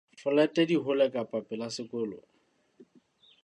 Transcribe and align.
Folete 0.21 0.61
di 0.69 0.75
hole 0.85 1.05
kapa 1.15 1.39
pela 1.49 1.67
sekolo? 1.77 2.17